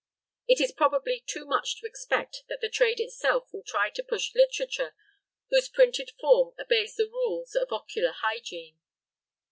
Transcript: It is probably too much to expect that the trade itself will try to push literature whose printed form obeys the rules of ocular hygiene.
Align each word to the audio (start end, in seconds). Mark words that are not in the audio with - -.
It 0.47 0.59
is 0.59 0.71
probably 0.71 1.23
too 1.27 1.45
much 1.45 1.79
to 1.79 1.85
expect 1.85 2.45
that 2.49 2.59
the 2.59 2.69
trade 2.71 2.99
itself 2.99 3.53
will 3.53 3.61
try 3.61 3.91
to 3.91 4.03
push 4.03 4.33
literature 4.33 4.95
whose 5.51 5.69
printed 5.69 6.09
form 6.19 6.55
obeys 6.59 6.95
the 6.95 7.05
rules 7.07 7.53
of 7.53 7.71
ocular 7.71 8.13
hygiene. 8.13 8.79